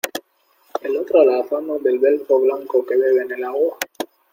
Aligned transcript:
el 0.81 0.97
otro 0.97 1.21
alazano 1.21 1.77
del 1.77 1.99
belfo 1.99 2.39
blanco 2.39 2.83
que 2.83 2.95
bebe 2.97 3.21
en 3.21 3.33
el 3.33 3.43
agua. 3.43 3.77